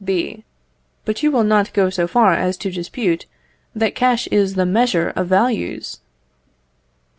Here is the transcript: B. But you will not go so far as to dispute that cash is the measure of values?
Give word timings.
B. 0.03 0.45
But 1.05 1.21
you 1.21 1.29
will 1.29 1.43
not 1.43 1.73
go 1.75 1.91
so 1.91 2.07
far 2.07 2.33
as 2.33 2.57
to 2.57 2.71
dispute 2.71 3.27
that 3.75 3.93
cash 3.93 4.25
is 4.31 4.55
the 4.55 4.65
measure 4.65 5.09
of 5.09 5.27
values? 5.27 5.99